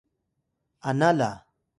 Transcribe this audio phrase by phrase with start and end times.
[0.89, 1.31] ana la